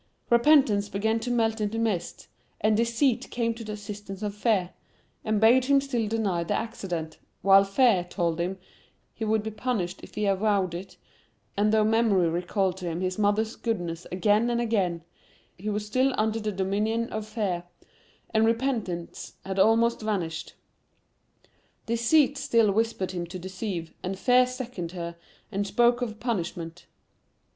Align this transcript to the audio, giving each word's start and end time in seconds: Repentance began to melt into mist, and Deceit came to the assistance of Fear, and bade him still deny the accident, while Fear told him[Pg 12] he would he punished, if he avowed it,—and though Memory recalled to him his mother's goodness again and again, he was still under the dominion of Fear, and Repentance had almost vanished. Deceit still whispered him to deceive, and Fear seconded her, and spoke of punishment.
Repentance 0.31 0.89
began 0.89 1.19
to 1.19 1.29
melt 1.29 1.61
into 1.61 1.77
mist, 1.77 2.27
and 2.59 2.75
Deceit 2.75 3.29
came 3.29 3.53
to 3.53 3.63
the 3.63 3.73
assistance 3.73 4.23
of 4.23 4.33
Fear, 4.33 4.71
and 5.23 5.39
bade 5.39 5.65
him 5.65 5.79
still 5.79 6.07
deny 6.07 6.43
the 6.43 6.55
accident, 6.55 7.19
while 7.43 7.63
Fear 7.63 8.05
told 8.09 8.39
him[Pg 8.39 8.45
12] 8.55 8.57
he 9.13 9.25
would 9.25 9.45
he 9.45 9.51
punished, 9.51 9.99
if 10.01 10.15
he 10.15 10.25
avowed 10.25 10.73
it,—and 10.73 11.71
though 11.71 11.83
Memory 11.83 12.29
recalled 12.29 12.77
to 12.77 12.87
him 12.87 13.01
his 13.01 13.19
mother's 13.19 13.55
goodness 13.55 14.07
again 14.11 14.49
and 14.49 14.59
again, 14.59 15.03
he 15.55 15.69
was 15.69 15.85
still 15.85 16.15
under 16.17 16.39
the 16.39 16.51
dominion 16.51 17.07
of 17.09 17.27
Fear, 17.27 17.63
and 18.33 18.43
Repentance 18.43 19.33
had 19.45 19.59
almost 19.59 20.01
vanished. 20.01 20.55
Deceit 21.85 22.39
still 22.39 22.71
whispered 22.71 23.11
him 23.11 23.27
to 23.27 23.37
deceive, 23.37 23.93
and 24.01 24.17
Fear 24.17 24.47
seconded 24.47 24.93
her, 24.97 25.15
and 25.51 25.67
spoke 25.67 26.01
of 26.01 26.19
punishment. 26.19 26.87